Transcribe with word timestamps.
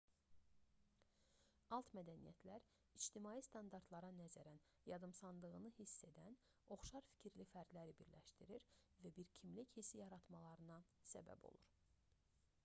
alt 1.75 1.91
mədəniyyətlər 1.97 2.63
ictimai 2.99 3.33
standartlara 3.49 4.09
nəzərən 4.21 4.63
yadımsandığını 4.93 5.73
hiss 5.77 5.93
edən 6.09 6.39
oxşar 6.79 7.07
fikirli 7.11 7.47
fərdləri 7.53 7.95
birləşdirir 8.01 8.65
və 9.07 9.13
bir 9.21 9.33
kimlik 9.41 9.77
hissi 9.81 10.01
yaratmalarına 10.05 10.83
səbəb 11.15 11.51
olur 11.55 11.73